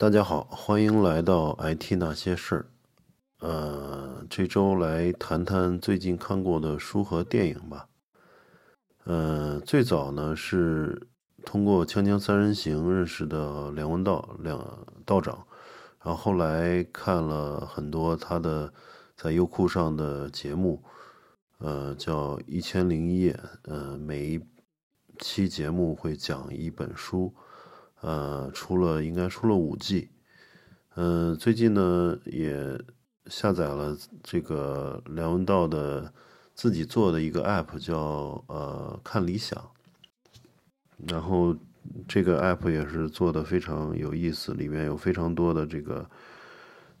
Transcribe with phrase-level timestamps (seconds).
[0.00, 2.66] 大家好，欢迎来到 IT 那些事儿。
[3.40, 7.88] 呃，这周来谈谈最近看过的书和电影吧。
[9.06, 11.08] 呃，最早呢是
[11.44, 15.44] 通过《锵锵三人行》认识的梁文道梁道长，
[16.04, 18.72] 然后后来看了很多他的
[19.16, 20.80] 在优酷上的节目，
[21.58, 23.32] 呃，叫《一千零一夜》，
[23.64, 24.40] 呃，每一
[25.18, 27.34] 期节目会讲一本书，
[28.00, 30.10] 呃，出了应该出了五 G，，
[30.96, 32.80] 嗯，最近呢也。
[33.30, 36.10] 下载了这个梁文道的
[36.54, 39.70] 自己做的一个 app，叫呃看理想。
[41.06, 41.54] 然后
[42.08, 46.08] 这个 app 也是做的非常有意思，里面有非常多的这个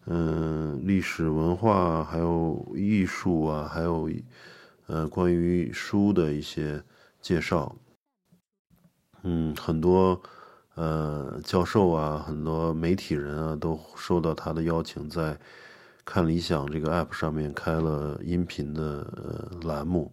[0.04, 4.10] 嗯历史文化，还有艺术啊，还有
[4.84, 6.84] 呃关于书的一些
[7.22, 7.74] 介绍。
[9.22, 10.20] 嗯，很多
[10.78, 15.36] 呃教授啊，很多媒体人啊，都受到他的邀请在。
[16.10, 19.06] 看理想这个 app 上面开了音频的
[19.62, 20.10] 栏目，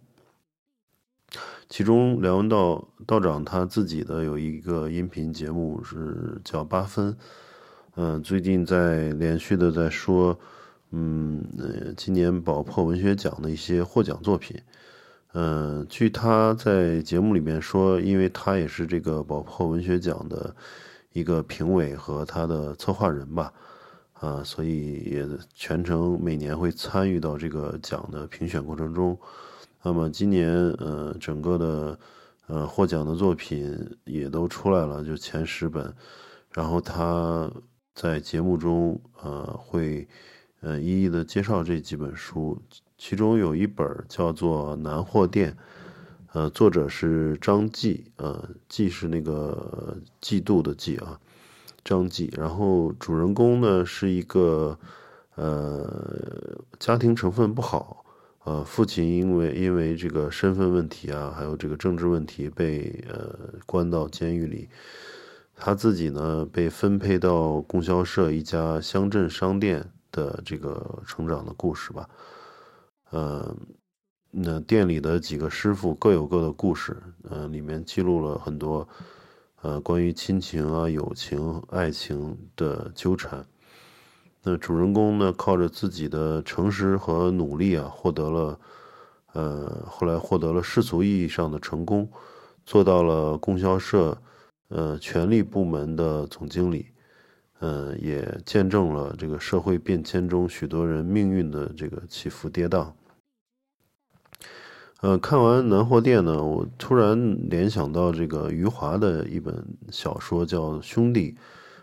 [1.70, 7.16] 其中梁文道道长他自己的有一个音频节目是叫八分，
[7.94, 10.38] 嗯，最近在连续的在说，
[10.90, 11.42] 嗯，
[11.96, 14.60] 今年宝珀文学奖的一些获奖作品，
[15.38, 20.56] 嗯，据他在节目里面说，因为他也是这个宝珀文学奖的
[21.12, 23.52] 一个评委和他的策划人吧。
[24.14, 29.14] 啊，所以也全程每年会参与到这个奖的评选过程中。
[29.82, 31.98] 那么今年，呃，整个的，
[32.46, 35.94] 呃，获奖的作品也都出来了，就前十本。
[36.50, 37.50] 然后他
[37.94, 40.08] 在节目中，呃，会，
[40.62, 42.58] 呃，一一的介绍这几本书。
[42.98, 45.52] 其中有一本叫做《南货店》，
[46.32, 51.20] 呃，作者是张继，呃，继是那个嫉妒的嫉啊。
[51.84, 54.76] 张继，然后主人公呢是一个，
[55.36, 58.04] 呃，家庭成分不好，
[58.42, 64.68] 呃，父亲因为因为这个身份问题啊，还有这个政治问题被呃关到监狱里，
[65.54, 72.08] 他自己呢被分配到供销社一家乡镇商店的这个成长的故事吧，
[73.16, 73.56] 呃，
[74.30, 78.86] 那店里的几个师傅各有各的故事，呃，里面记录了很多。
[79.62, 83.42] 呃，关于亲情啊、友情、爱情的纠缠，
[84.42, 88.60] 那主人公呢，靠着自己的诚实和努力啊，获得了，
[89.32, 92.06] 呃，后来获得了世俗意义上的成功，
[92.66, 94.16] 做到了供销社，
[94.68, 96.86] 呃，权力部门的总经理，
[97.60, 102.92] 嗯，也见证了这个社会变迁中许多人命运的这个起伏跌宕。
[105.02, 111.32] 呃，看完《南货店》呢，我突然联想到这个余华的一本小说，叫《兄弟》，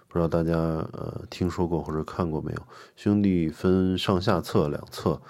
[0.08, 2.58] 不知道大家呃听说过或者看过没有？
[2.96, 5.22] 《兄弟》分上下册两册，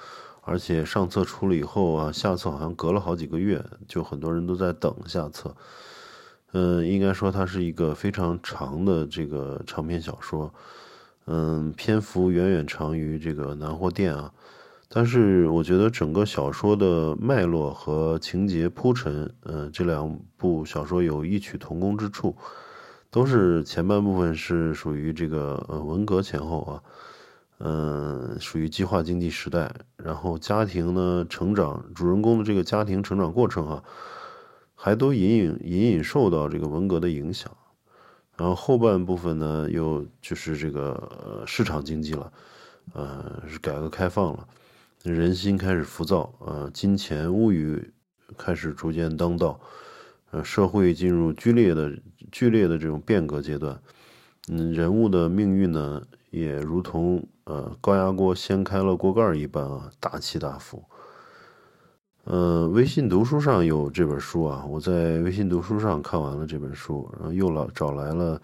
[0.44, 5.54] 而且上册出了以后啊，下册好像隔了好几个月，就很多人都在等下册。
[6.54, 10.54] 嗯，应该说它是一个非常长的这个长篇小说，
[11.26, 14.32] 嗯，篇幅远远长于这个《南货店》啊。
[14.96, 22.36] 但是我觉得整个小说的脉络和情节铺陈，呃，这两部小说有异曲同工之处，
[23.10, 26.84] 都是前半部分是属于这个呃文革前后啊，
[27.58, 33.84] 嗯，属于计划经济时代，然后家庭呢成长，主人公的这个家庭成长过程啊，
[34.76, 37.52] 还都隐隐隐隐受到这个文革的影响，
[38.38, 42.32] 然后后半部分呢又就是这个市场经济了，
[42.94, 44.48] 呃，是改革开放了。
[45.12, 47.92] 人心开始浮躁，呃，金钱物欲
[48.38, 49.60] 开始逐渐当道，
[50.32, 51.92] 呃，社会进入剧烈的、
[52.32, 53.78] 剧烈的这种变革阶段，
[54.48, 60.82] 嗯，人物的命运呢，也如同呃高压锅掀开了锅盖一般啊，大起大伏。
[62.24, 68.42] 呃，微信读书上有这本书啊，我在微信读书上看完了这本书，然后又老找来了，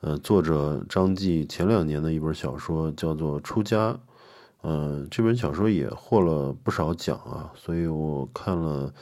[0.00, 3.92] 呃，作者张继前两年的一本小说，叫做《出家》。
[4.62, 8.94] 嗯，这本小说也获了不少奖啊，所以我看了，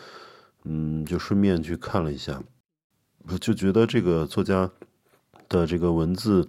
[0.65, 2.43] 嗯，就顺便去看了一下，
[3.39, 4.71] 就觉得这个作家
[5.49, 6.49] 的这个文字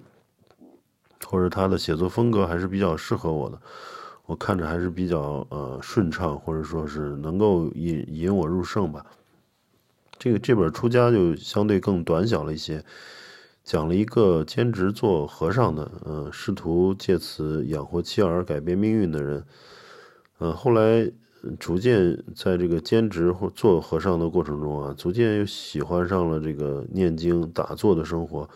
[1.25, 3.61] 或者他的写作风格还是比较适合我的，
[4.25, 9.05] 我看着还是比较呃顺畅，或者说是能够引引我入胜吧。
[10.17, 12.83] 这个这本《出家》就相对更短小了一些。
[13.63, 19.45] 讲了一个兼职做和尚的，呃，试图借此养活妻儿、改变命运的人，
[20.39, 21.09] 呃，后来
[21.59, 28.49] 逐渐在这个兼职或做和尚的过程中啊，逐渐又喜欢上了这个念经打坐的生活，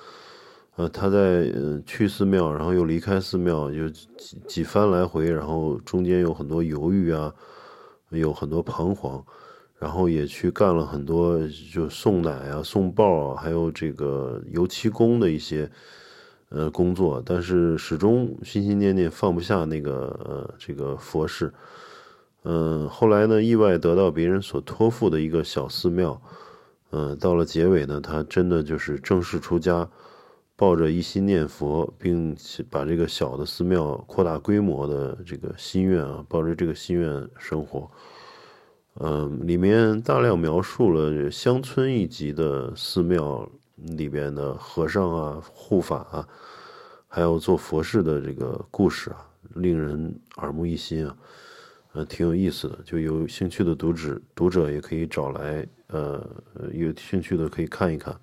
[0.76, 1.18] 呃，他在
[1.56, 7.34] 呃去寺庙，然后又离开寺庙，有几几番来回，然后中间有很多犹豫啊，
[8.10, 9.24] 有很多彷徨，
[9.78, 11.40] 然后也去干了很多
[11.74, 15.70] 就送奶啊、送报啊，还有这个油漆工的一些
[16.50, 21.54] 呃工作，但是始终心心念念放不下那个呃这个佛事。
[22.44, 26.22] 嗯，后来呢，意外得到别人所托付的一个小寺庙，
[26.92, 29.90] 嗯，到了结尾呢，他真的就是正式出家。
[30.58, 37.92] 抱着一心念佛，并且把这个小的寺庙扩大规模的这个心愿啊，抱着这个心愿生活。
[39.00, 46.28] 嗯，里面大量描述了乡村一级的寺庙里边的和尚啊、护法啊，
[47.10, 51.18] 还有做佛事的这个故事啊，令人耳目一新啊，
[51.92, 52.80] 呃，挺有意思的。
[52.86, 56.26] 就有兴趣的读者读者也可以找来，呃，
[56.72, 58.18] 有兴趣的可以看一看。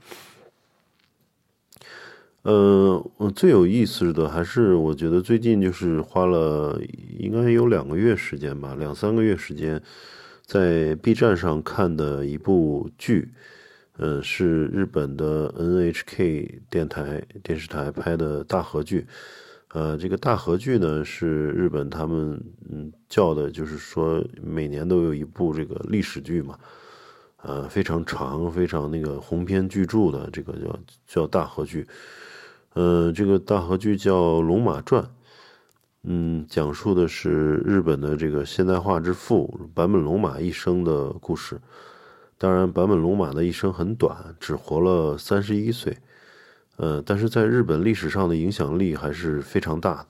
[2.45, 6.81] 呃，我最有意思的还是我觉得最近就是花了
[7.19, 9.81] 应该有两个月时间吧，两三个月时间，
[10.45, 13.33] 在 B 站上看的一部剧，
[13.97, 19.07] 呃，是日本的 NHK 电台电视台拍的大河剧，
[19.73, 26.59] 呃，这个大河剧呢是日本他们嗯叫的，就是说每年都有一部这个历史剧嘛，
[27.43, 31.87] 呃，非常长，非常那个鸿篇巨著的这个叫叫大河剧。
[32.75, 35.03] 呃，这个大河剧叫《龙马传》，
[36.05, 41.61] 嗯，讲述的是日本的这个现代化之父坂本龙马一生的故事。
[42.37, 45.97] 当然，坂本龙马的一生很短，只活了三十一岁。
[46.77, 50.07] 呃，但是在日本历史上的影响力还是非常大的。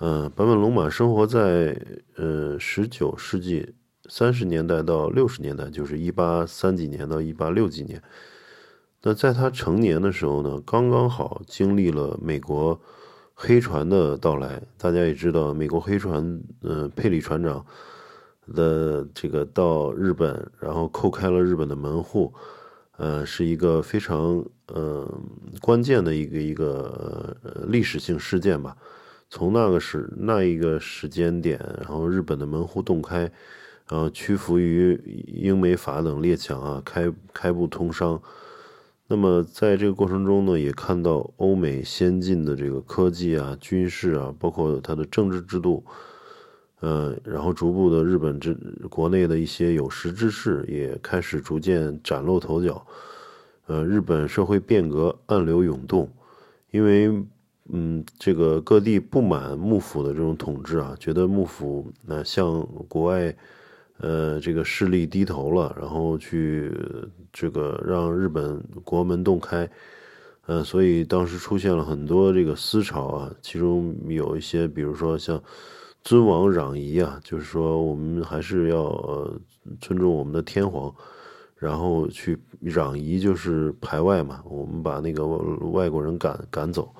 [0.00, 1.80] 呃，坂本龙马生活在
[2.16, 3.74] 呃十九世纪
[4.10, 8.02] 三十年代到六十年代，就是一八三几年到一八六几年。
[9.02, 12.78] 那在他成年的时候呢，刚刚好经历了美国
[13.40, 14.60] 黑船的到来。
[14.76, 17.64] 大家也知道，美国黑船，呃，佩里船长
[18.52, 22.34] 的这个到日本，然后叩开了日本的门户，
[22.96, 25.08] 呃，是一个非常呃
[25.60, 27.36] 关键的一个一个
[27.68, 28.76] 历史性事件吧。
[29.30, 33.30] 从那个时那一个时间点，然后日本的门户洞开，
[33.88, 38.20] 然后屈服于英美法等列强啊，开开埠通商。
[39.10, 45.82] 那么在这个过程中呢，也看到欧美先进的这个科技啊、军事啊，包括它的政治制度，
[46.80, 48.52] 呃，然后逐步的日本之
[48.90, 52.86] 国内的一些有识之士也开始逐渐崭露头角，
[53.66, 56.06] 呃，日本社会变革暗流涌动，
[56.70, 57.10] 因为
[57.70, 63.34] 嗯，这个各地不满幕府的这种统治啊，觉得幕府那向国外。
[64.00, 66.72] 呃，这个势力低头了，然后去
[67.32, 69.68] 这个让日本国门洞开，
[70.46, 75.42] 呃，所以当时出现了很多这个思潮啊，其中有一些，比如说像
[76.04, 79.40] 尊王攘夷啊，就是说我们还是要呃
[79.80, 80.94] 尊重我们的天皇，
[81.56, 86.94] 然后去攘夷就是排外嘛，我们把那个外国人赶赶走，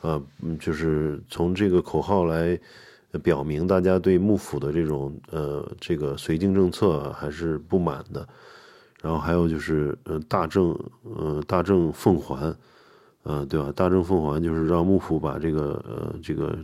[0.00, 0.18] 啊，
[0.58, 2.58] 就是从这个口号来。
[3.18, 8.26] 表明大家对幕府的这种呃这个绥靖政策还是不满的，
[9.02, 12.54] 然后还有就是呃大政呃大政奉还，
[13.24, 13.72] 呃对吧？
[13.74, 16.56] 大政奉还就是让幕府把这个呃这个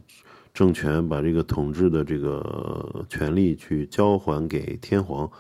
[0.54, 5.30] 政权把这个统治的这个权力去交还给天皇，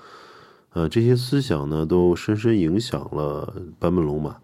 [0.72, 4.36] 呃这些思想呢都深深影响了坂本龙马。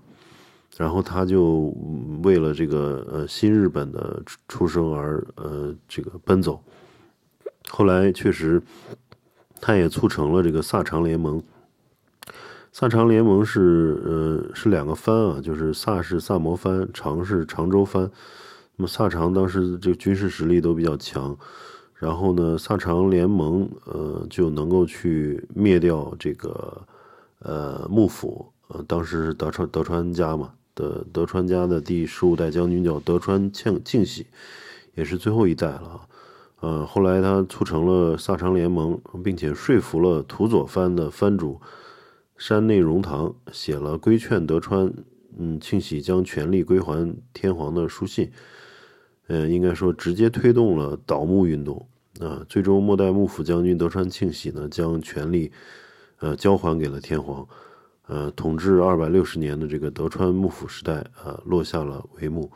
[0.76, 1.74] 然后他就
[2.22, 6.62] 为了这个呃新日本的出生而呃这个奔走，
[7.68, 8.60] 后来确实，
[9.60, 11.42] 他也促成了这个萨长联盟。
[12.72, 18.10] 萨长联盟是呃是两个藩啊，就是萨是萨摩藩，长是长州藩。
[18.76, 21.36] 那么萨长当时这个军事实力都比较强，
[21.94, 26.80] 然后呢萨长联盟呃就能够去灭掉这个
[27.40, 30.54] 呃幕府，呃当时是德川德川家嘛。
[30.74, 34.26] 的德川家的第十五代将军叫德川庆庆喜，
[34.94, 36.08] 也是最后一代了。
[36.60, 41.60] 呃，后来他促成了萨长联盟，并且说服了土佐藩的藩主
[42.36, 44.92] 山内荣堂，写了规劝德川，
[45.36, 48.30] 嗯，庆喜将权力归还天皇的书信。
[49.26, 51.86] 嗯，应该说直接推动了倒幕运动。
[52.20, 55.50] 啊，最终末代幕府将军德川庆喜呢，将权力
[56.20, 57.46] 呃交还给了天皇。
[58.06, 62.50] 呃，统治二百六十年的这个德川幕府时代啊，落下了帷幕，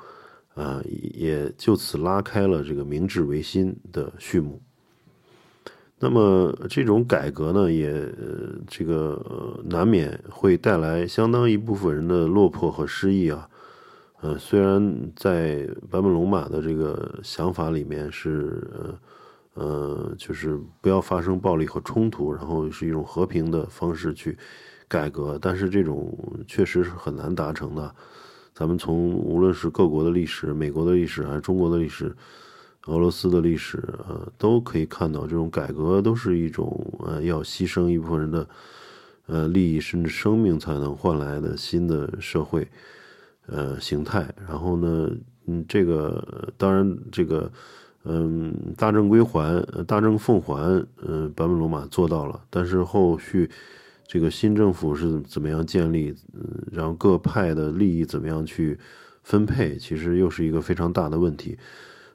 [0.54, 0.82] 啊，
[1.14, 4.60] 也就此拉开了这个明治维新的序幕。
[5.98, 8.06] 那么这种改革呢，也
[8.66, 13.48] 这个难免会带来相当一部分人的落魄和失意啊。
[14.20, 24.36] 呃，虽然在坂本龙马的这个想法里面是呃呃，就是不要发生暴力和冲突，然后是一种和平的方式去
[24.88, 26.16] 改革，但是这种
[26.46, 27.94] 确实是很难达成的。
[28.54, 32.14] 咱们从无论是各国的历史、美国的历史还是中国的历史、
[32.86, 38.48] 俄罗斯的历史，呃，都可以看到，这种改革都是一种呃要牺牲一部分人的
[39.26, 42.66] 呃利益甚至生命才能换来的新的社会
[43.46, 44.26] 呃形态。
[44.48, 45.10] 然后呢，
[45.46, 47.50] 嗯，这个当然这个
[48.04, 53.50] 嗯大政归还、大政奉还，嗯，版本罗马做到了，但是后续。
[54.06, 56.14] 这个新政府是怎么样建立？
[56.32, 58.78] 嗯，然后各派的利益怎么样去
[59.22, 59.76] 分配？
[59.76, 61.58] 其实又是一个非常大的问题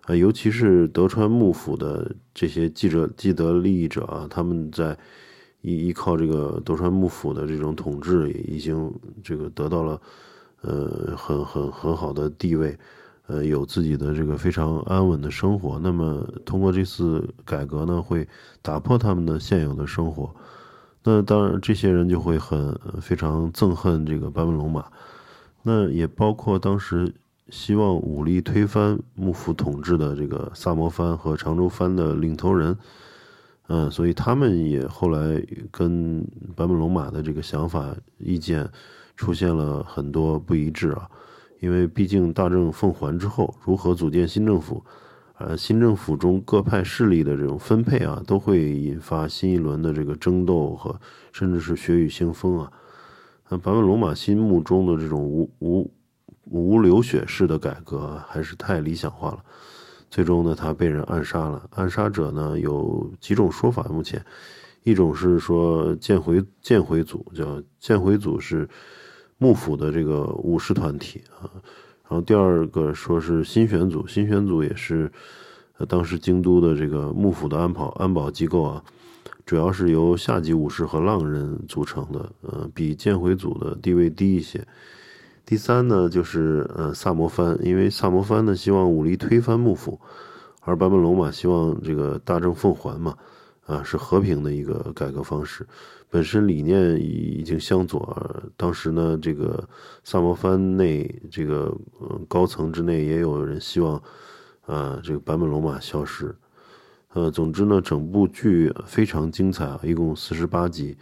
[0.06, 0.16] 啊！
[0.16, 4.98] 尤其是德川幕府的这些记者、既得利益者啊，他们在
[5.62, 10.02] 依依靠这个德川幕府的这种统治，已经这个得到了
[10.62, 12.78] 呃很很很好的地位，
[13.28, 15.78] 呃，有自己的这个非常安稳的生活。
[15.78, 18.26] 那么通过这次改革呢，会
[18.62, 20.34] 打破他们的现有的生活。
[21.04, 24.86] 那当然，这些人就会很非常憎恨这个坂本龙马。
[25.64, 27.14] 那也包括当时
[27.50, 32.78] 希望武力推翻幕府统治的这个萨摩藩和长州藩的领头人，
[33.68, 36.24] 嗯，所以他们也后来跟
[36.56, 38.70] 坂本龙马的这个想法意见
[39.16, 41.10] 出现了很多不一致啊。
[41.60, 44.84] 因为毕竟大政奉还之后，如何组建新政府？
[45.48, 51.00] 呃，新政府中各派势力的这种分配啊，都会引发新一轮的这个争斗和
[51.32, 52.72] 甚至是血雨腥风啊。
[53.50, 55.92] 那坂本龙马心目中的这种无无
[56.46, 59.44] 无流血式的改革还是太理想化了。
[60.10, 61.68] 最终呢，他被人暗杀了。
[61.72, 64.24] 暗杀者呢有几种说法，目前
[64.84, 68.68] 一种是说剑回剑回组，叫剑回组是
[69.38, 71.50] 幕府的这个武士团体啊。
[72.12, 75.10] 然后第二个说是新选组，新选组也是，
[75.78, 78.84] 呃，当时京都的这个幕府的安保安保机构啊，
[79.46, 84.68] 主要是由下级武士和浪人组成的，呃，比剑回组的地位低一些。
[85.46, 89.98] 第三呢，就是呃萨摩藩，因为萨摩藩呢希望武力推翻幕府，
[90.60, 93.16] 而坂本龙马希望这个大政奉还嘛，
[93.66, 95.66] 啊，是和平的一个改革方式。
[96.10, 99.64] 本身理念已经向左，当时呢，这个
[100.04, 101.74] 萨摩藩内这个
[102.28, 103.96] 高层之内也有人希望，
[104.66, 106.36] 啊，这个坂本龙马消失。
[107.14, 110.98] 呃，总之呢，整部剧非常精彩，一共四十八集，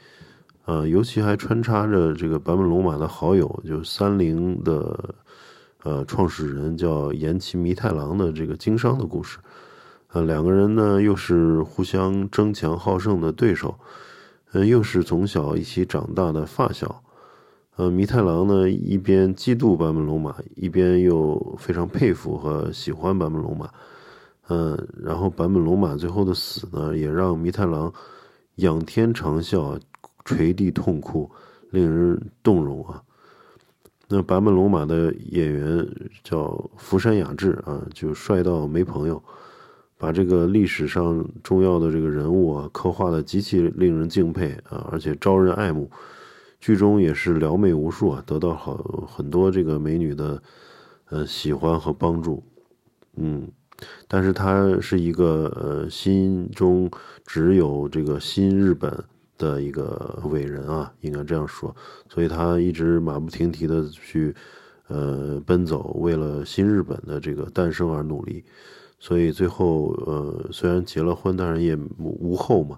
[0.66, 5.16] 呃，尤其还穿插着这个坂本龙马的好友，就是三菱的
[5.84, 9.40] 呃创始人叫岩崎弥太郎的这个经商的故事。
[10.12, 13.74] 呃，两个人呢又是互相争强好胜的对手。
[14.52, 17.04] 嗯，又是从小一起长大的发小，
[17.76, 23.70] 呃，弥太郎呢一边嫉妒坂本龙马，一边又非常佩服和喜欢坂本龙马，
[24.48, 27.94] 嗯，然后坂本龙马最后的死呢，也让弥太郎
[28.56, 29.80] 仰天长啸，
[30.26, 31.30] 垂地痛哭，
[31.70, 33.00] 令人动容啊。
[34.08, 35.88] 那坂本龙马的演员
[36.24, 39.24] 叫福山雅治啊，就帅到没朋友。
[40.00, 45.92] 把这个历史上重要的这个人物啊，刻画的极其令人敬佩啊，而且招人爱慕。
[46.62, 50.42] 剧中也是撩妹无数啊，得到好很多这个美女的
[51.10, 52.42] 呃喜欢和帮助。
[53.18, 53.46] 嗯，
[54.08, 56.90] 但是他是一个呃心中
[57.26, 59.04] 只有这个新日本
[59.38, 61.76] 的一个伟人啊，应该这样说。
[62.08, 64.34] 所以他一直马不停蹄的去
[64.88, 68.46] 呃奔走，为了新日本的这个诞生而努力。
[69.02, 72.78] 所以最后，呃，虽然结了婚，但是也无后嘛，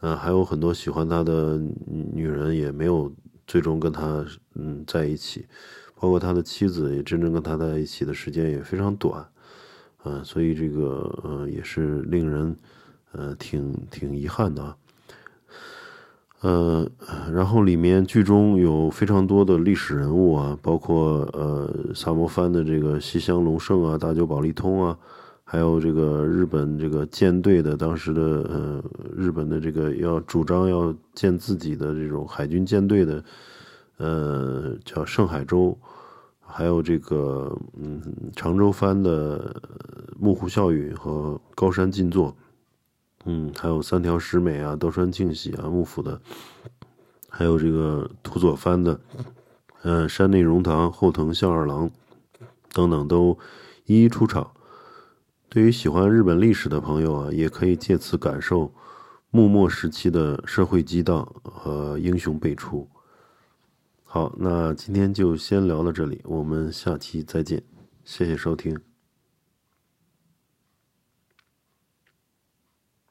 [0.00, 3.12] 嗯，还有很多喜欢他的女人也没有
[3.46, 5.46] 最终跟他嗯在一起，
[6.00, 9.24] 包括他的妻子也真正跟他在一起的时间也非常短，
[10.04, 12.56] 嗯，所以这个呃也是令人
[13.12, 14.76] 呃挺挺遗憾的，
[16.40, 16.90] 呃，
[17.32, 24.98] 然后里面剧中有非常多的历史人物啊，包括呃萨摩藩的这个西乡隆盛啊，大久保利通啊。
[25.48, 28.84] 还有这个日本这个舰队的当时的呃
[29.16, 33.24] 日本的这个要主张要建自己的这种海军舰队的
[33.98, 35.78] 呃叫盛海舟，
[36.40, 38.02] 还有这个嗯
[38.34, 39.62] 长州藩的
[40.18, 42.36] 木户孝允和高山进作，
[43.24, 46.20] 嗯还有三条石美啊德川庆喜啊幕府的，
[47.28, 48.98] 还有这个土佐藩的，
[49.82, 51.88] 呃山内荣堂后藤孝二郎
[52.72, 53.38] 等等都
[53.84, 54.50] 一一出场。
[55.48, 58.72] 对于喜欢日本历史的朋友啊，也可以借此感受
[59.30, 62.88] 幕末时期的社会激荡和英雄辈出。
[64.04, 67.62] 好，那今天就先聊到这里，我们下期再见，
[68.04, 68.95] 谢谢收听。